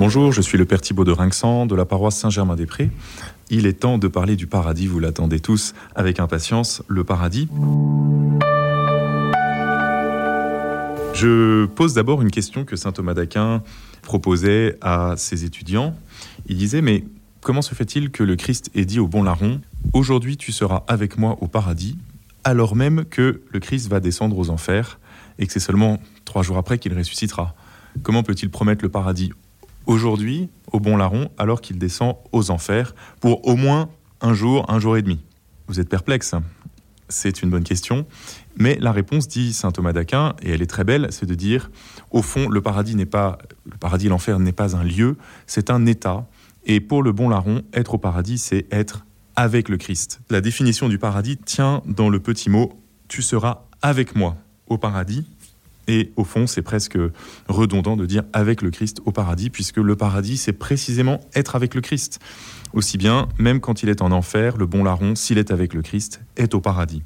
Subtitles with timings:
[0.00, 2.88] Bonjour, je suis le Père Thibault de Rinxan de la paroisse Saint-Germain-des-Prés.
[3.50, 7.48] Il est temps de parler du paradis, vous l'attendez tous avec impatience, le paradis.
[11.12, 13.62] Je pose d'abord une question que saint Thomas d'Aquin
[14.00, 15.94] proposait à ses étudiants.
[16.46, 17.04] Il disait, mais
[17.42, 19.60] comment se fait-il que le Christ ait dit au bon larron,
[19.92, 21.98] aujourd'hui tu seras avec moi au paradis,
[22.42, 24.98] alors même que le Christ va descendre aux enfers
[25.38, 27.54] et que c'est seulement trois jours après qu'il ressuscitera
[28.02, 29.30] Comment peut-il promettre le paradis
[29.86, 33.88] aujourd'hui au bon larron alors qu'il descend aux enfers pour au moins
[34.20, 35.20] un jour, un jour et demi
[35.66, 36.34] Vous êtes perplexe
[37.08, 38.06] C'est une bonne question.
[38.56, 41.70] Mais la réponse, dit saint Thomas d'Aquin, et elle est très belle, c'est de dire,
[42.10, 45.16] au fond, le paradis n'est pas, le paradis l'enfer n'est pas un lieu,
[45.46, 46.26] c'est un état.
[46.66, 50.20] Et pour le bon larron, être au paradis, c'est être avec le Christ.
[50.28, 54.36] La définition du paradis tient dans le petit mot tu seras avec moi
[54.68, 55.26] au paradis.
[55.90, 56.96] Et au fond, c'est presque
[57.48, 61.74] redondant de dire avec le Christ au paradis, puisque le paradis, c'est précisément être avec
[61.74, 62.20] le Christ.
[62.72, 65.82] Aussi bien, même quand il est en enfer, le bon larron, s'il est avec le
[65.82, 67.02] Christ, est au paradis.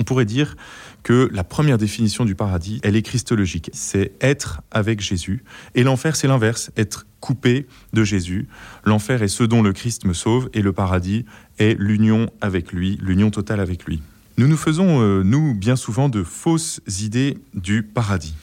[0.00, 0.56] On pourrait dire
[1.04, 3.70] que la première définition du paradis, elle est christologique.
[3.72, 5.44] C'est être avec Jésus.
[5.76, 8.48] Et l'enfer, c'est l'inverse, être coupé de Jésus.
[8.84, 11.26] L'enfer est ce dont le Christ me sauve, et le paradis
[11.60, 14.02] est l'union avec lui, l'union totale avec lui.
[14.36, 18.34] Nous nous faisons, euh, nous, bien souvent, de fausses idées du paradis.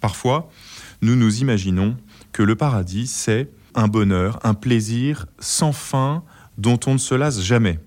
[0.00, 0.50] Parfois,
[1.02, 1.98] nous nous imaginons
[2.32, 6.22] que le paradis, c'est un bonheur, un plaisir sans fin
[6.56, 7.78] dont on ne se lasse jamais.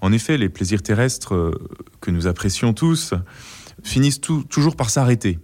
[0.00, 1.68] En effet, les plaisirs terrestres euh,
[2.00, 3.12] que nous apprécions tous
[3.82, 5.38] finissent toujours par s'arrêter.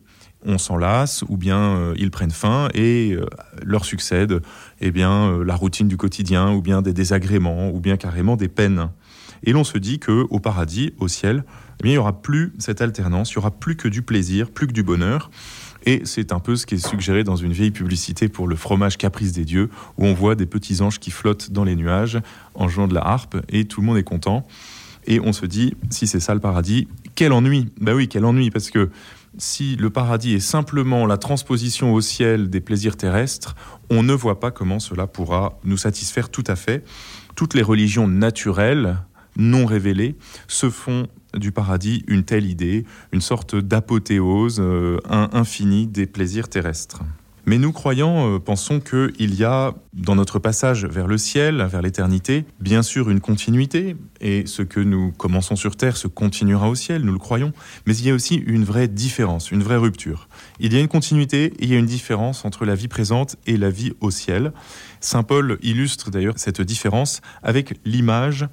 [0.46, 3.14] On s'en lasse, ou bien euh, ils prennent fin, et
[3.62, 4.40] leur succède
[4.80, 8.88] eh bien, la routine du quotidien, ou bien des désagréments, ou bien carrément des peines.
[9.44, 11.44] Et l'on se dit que au paradis, au ciel,
[11.80, 14.50] eh bien, il n'y aura plus cette alternance, il n'y aura plus que du plaisir,
[14.50, 15.30] plus que du bonheur.
[15.84, 18.96] Et c'est un peu ce qui est suggéré dans une vieille publicité pour le fromage
[18.98, 22.20] caprice des dieux, où on voit des petits anges qui flottent dans les nuages
[22.54, 24.46] en jouant de la harpe, et tout le monde est content.
[25.06, 28.50] Et on se dit, si c'est ça le paradis, quel ennui Ben oui, quel ennui,
[28.50, 28.90] parce que
[29.38, 33.56] si le paradis est simplement la transposition au ciel des plaisirs terrestres,
[33.90, 36.84] on ne voit pas comment cela pourra nous satisfaire tout à fait.
[37.34, 38.98] Toutes les religions naturelles
[39.36, 40.16] non révélés
[40.48, 47.02] se font du paradis une telle idée, une sorte d'apothéose euh, infinie des plaisirs terrestres.
[47.44, 51.82] Mais nous croyants euh, pensons qu'il y a dans notre passage vers le ciel, vers
[51.82, 56.76] l'éternité, bien sûr une continuité, et ce que nous commençons sur terre se continuera au
[56.76, 57.52] ciel, nous le croyons,
[57.84, 60.28] mais il y a aussi une vraie différence, une vraie rupture.
[60.60, 63.34] Il y a une continuité et il y a une différence entre la vie présente
[63.46, 64.52] et la vie au ciel.
[65.00, 68.46] Saint Paul illustre d'ailleurs cette différence avec l'image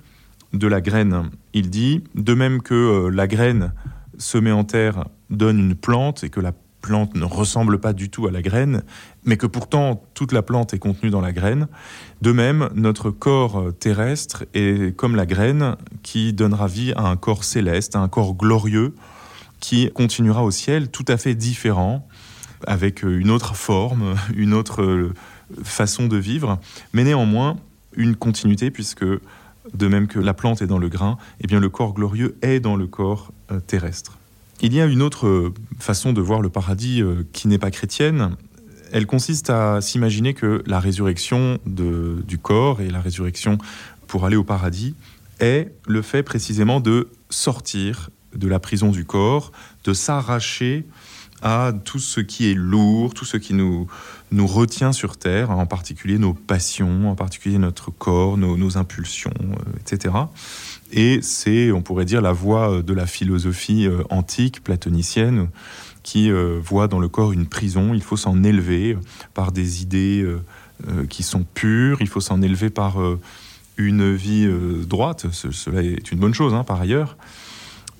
[0.53, 1.29] de la graine.
[1.53, 3.73] Il dit, de même que euh, la graine
[4.17, 8.27] semée en terre donne une plante et que la plante ne ressemble pas du tout
[8.27, 8.83] à la graine,
[9.25, 11.67] mais que pourtant toute la plante est contenue dans la graine.
[12.21, 17.43] De même, notre corps terrestre est comme la graine qui donnera vie à un corps
[17.43, 18.95] céleste, à un corps glorieux
[19.59, 22.07] qui continuera au ciel tout à fait différent,
[22.65, 25.11] avec une autre forme, une autre
[25.63, 26.59] façon de vivre,
[26.93, 27.57] mais néanmoins
[27.95, 29.05] une continuité puisque
[29.73, 32.59] de même que la plante est dans le grain, eh bien le corps glorieux est
[32.59, 34.17] dans le corps euh, terrestre.
[34.61, 37.71] Il y a une autre euh, façon de voir le paradis euh, qui n'est pas
[37.71, 38.35] chrétienne.
[38.91, 43.59] Elle consiste à s'imaginer que la résurrection du corps et la résurrection
[44.07, 44.95] pour aller au paradis
[45.39, 49.51] est le fait précisément de sortir de la prison du corps,
[49.83, 50.85] de s'arracher
[51.41, 53.87] à tout ce qui est lourd, tout ce qui nous,
[54.31, 60.15] retient sur Terre, en particulier nos passions, en particulier notre corps, nos, impulsions, euh, etc.
[60.91, 65.49] Et c'est, on pourrait dire, la voie euh, de la philosophie euh, antique, platonicienne,
[66.01, 66.31] qui
[66.63, 67.93] voit dans le corps une prison.
[67.93, 68.97] Il faut s'en élever
[69.35, 70.25] par des idées
[71.07, 72.97] qui sont pures, il faut s'en élever par
[73.77, 74.49] une vie
[74.87, 75.27] droite.
[75.31, 77.15] cela est une bonne chose, hein, par ailleurs.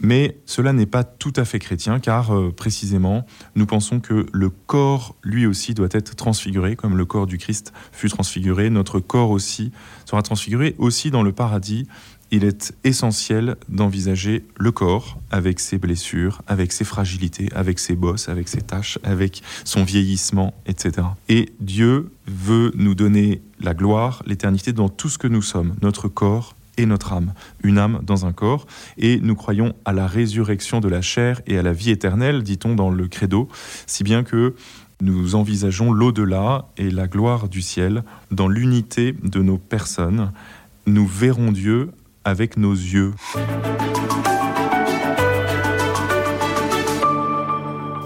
[0.02, 4.50] Mais cela n'est pas tout à fait chrétien car euh, précisément nous pensons que le
[4.50, 8.70] corps lui aussi doit être transfiguré comme le corps du Christ fut transfiguré.
[8.70, 9.72] Notre corps aussi
[10.06, 11.88] sera transfiguré aussi dans le paradis.
[12.32, 18.30] Il est essentiel d'envisager le corps avec ses blessures, avec ses fragilités, avec ses bosses,
[18.30, 21.08] avec ses tâches, avec son vieillissement, etc.
[21.28, 26.08] Et Dieu veut nous donner la gloire, l'éternité dans tout ce que nous sommes, notre
[26.08, 28.66] corps, et notre âme, une âme dans un corps,
[28.98, 32.74] et nous croyons à la résurrection de la chair et à la vie éternelle, dit-on
[32.74, 33.50] dans le credo,
[33.86, 34.56] si bien que
[35.02, 40.32] nous envisageons l'au-delà et la gloire du ciel dans l'unité de nos personnes.
[40.88, 41.92] Nous verrons Dieu
[42.26, 43.14] avec nos yeux.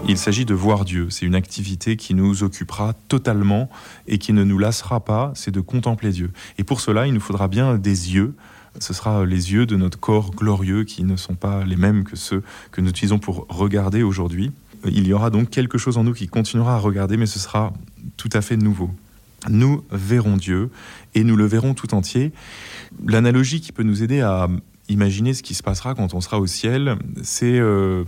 [0.06, 1.08] Il s'agit de voir Dieu.
[1.08, 3.70] C'est une activité qui nous occupera totalement
[4.06, 6.30] et qui ne nous lassera pas, c'est de contempler Dieu.
[6.58, 8.34] Et pour cela, il nous faudra bien des yeux.
[8.80, 12.16] Ce sera les yeux de notre corps glorieux qui ne sont pas les mêmes que
[12.16, 12.42] ceux
[12.72, 14.52] que nous utilisons pour regarder aujourd'hui.
[14.86, 17.72] Il y aura donc quelque chose en nous qui continuera à regarder, mais ce sera
[18.16, 18.90] tout à fait nouveau.
[19.48, 20.70] Nous verrons Dieu
[21.14, 22.32] et nous le verrons tout entier.
[23.06, 24.48] L'analogie qui peut nous aider à
[24.88, 28.04] imaginer ce qui se passera quand on sera au ciel, c'est euh,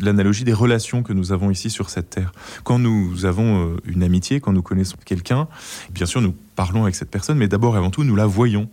[0.00, 2.32] l'analogie des relations que nous avons ici sur cette terre.
[2.64, 5.48] Quand nous avons euh, une amitié, quand nous connaissons quelqu'un,
[5.92, 8.68] bien sûr nous parlons avec cette personne, mais d'abord et avant tout nous la voyons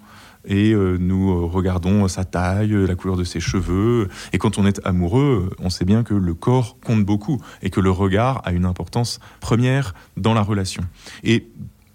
[0.48, 4.08] et euh, nous regardons sa taille, la couleur de ses cheveux.
[4.34, 7.80] Et quand on est amoureux, on sait bien que le corps compte beaucoup et que
[7.80, 10.84] le regard a une importance première dans la relation.
[11.24, 11.48] Et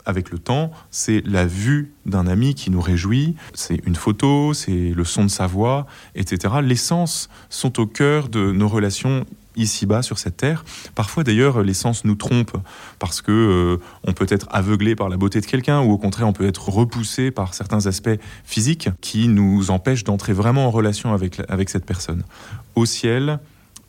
[0.04, 4.90] avec le temps, c'est la vue d'un ami qui nous réjouit, c'est une photo, c'est
[4.90, 6.54] le son de sa voix, etc.
[6.62, 9.24] Les sens sont au cœur de nos relations
[9.56, 10.64] ici-bas sur cette terre.
[10.94, 12.56] Parfois d'ailleurs les sens nous trompent
[12.98, 16.28] parce que euh, on peut être aveuglé par la beauté de quelqu'un ou au contraire
[16.28, 21.12] on peut être repoussé par certains aspects physiques qui nous empêchent d'entrer vraiment en relation
[21.12, 22.22] avec, avec cette personne.
[22.74, 23.38] Au ciel,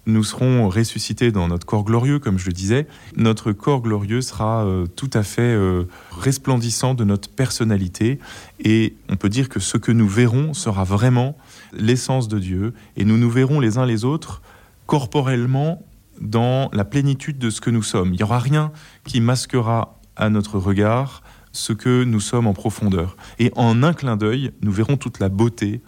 [0.05, 2.87] nous serons ressuscités dans notre corps glorieux, comme je le disais.
[3.15, 8.19] Notre corps glorieux sera euh, tout à fait euh, resplendissant de notre personnalité
[8.59, 11.37] et on peut dire que ce que nous verrons sera vraiment
[11.71, 14.41] l'essence de Dieu et nous nous verrons les uns les autres
[14.85, 15.85] corporellement
[16.21, 18.13] dans la plénitude de ce que nous sommes.
[18.13, 18.71] Il n'y aura rien
[19.05, 23.15] qui masquera à notre regard ce que nous sommes en profondeur.
[23.39, 25.81] Et en un clin d'œil, nous verrons toute la beauté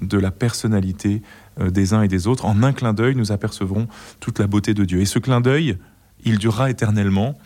[0.00, 1.22] de la personnalité
[1.60, 2.44] euh, des uns et des autres.
[2.44, 3.88] En un clin d'œil, nous apercevrons
[4.20, 5.00] toute la beauté de Dieu.
[5.00, 5.78] Et ce clin d'œil,
[6.24, 7.38] il durera éternellement,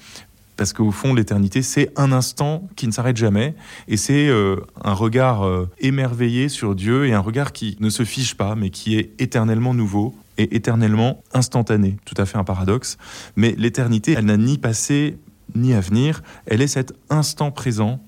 [0.57, 3.55] parce qu'au fond, l'éternité, c'est un instant qui ne s'arrête jamais,
[3.89, 8.05] et c'est euh, un regard euh, émerveillé sur Dieu, et un regard qui ne se
[8.05, 11.97] fiche pas, mais qui est éternellement nouveau et éternellement instantané.
[12.05, 12.97] Tout à fait un paradoxe.
[13.37, 15.19] Mais l'éternité, elle n'a ni passé
[15.55, 18.01] ni avenir, elle est cet instant présent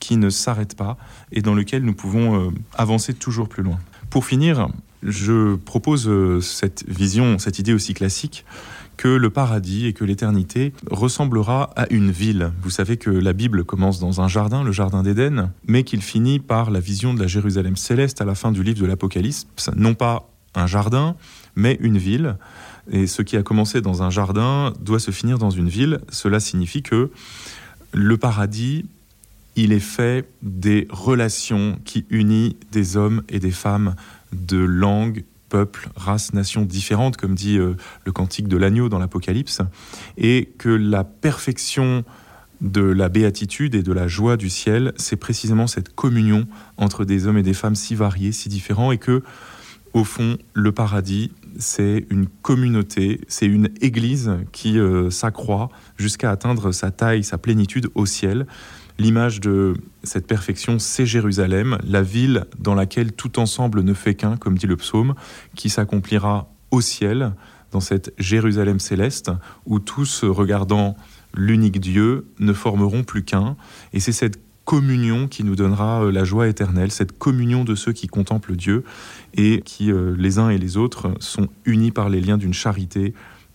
[0.00, 0.98] qui ne s'arrête pas
[1.32, 3.78] et dans lequel nous pouvons avancer toujours plus loin.
[4.10, 4.68] Pour finir,
[5.02, 8.44] je propose euh, cette vision, cette idée aussi classique
[8.96, 12.52] que le paradis et que l'éternité ressemblera à une ville.
[12.62, 16.38] Vous savez que la Bible commence dans un jardin, le jardin d'Éden, mais qu'il finit
[16.38, 19.46] par la vision de la Jérusalem céleste à la fin du livre de l'Apocalypse.
[19.74, 21.16] Non pas un jardin,
[21.54, 22.36] mais une ville.
[22.90, 26.00] Et ce qui a commencé dans un jardin doit se finir dans une ville.
[26.10, 27.10] Cela signifie que
[27.92, 28.86] le paradis,
[29.56, 33.94] il est fait des relations qui unissent des hommes et des femmes
[34.32, 37.74] de langues, peuples, races, nations différentes, comme dit euh,
[38.04, 39.60] le cantique de l'agneau dans l'Apocalypse,
[40.16, 42.04] et que la perfection
[42.60, 47.26] de la béatitude et de la joie du ciel, c'est précisément cette communion entre des
[47.26, 49.22] hommes et des femmes si variés, si différents, et que,
[49.92, 56.72] au fond, le paradis, c'est une communauté, c'est une église qui euh, s'accroît jusqu'à atteindre
[56.72, 58.46] sa taille, sa plénitude au ciel.
[58.98, 64.36] L'image de cette perfection, c'est Jérusalem, la ville dans laquelle tout ensemble ne fait qu'un,
[64.36, 65.14] comme dit le psaume,
[65.56, 67.32] qui s'accomplira au ciel,
[67.70, 69.30] dans cette Jérusalem céleste,
[69.64, 70.96] où tous, regardant
[71.34, 73.56] l'unique Dieu, ne formeront plus qu'un.
[73.92, 74.40] Et c'est cette
[74.70, 78.84] communion qui nous donnera euh, la joie éternelle, cette communion de ceux qui contemplent Dieu
[79.34, 83.12] et qui, euh, les uns et les autres, sont unis par les liens d'une charité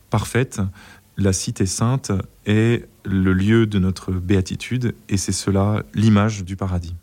[0.10, 0.60] parfaite
[1.18, 2.12] la cité sainte
[2.46, 6.94] est le lieu de notre béatitude et c'est cela l'image du paradis.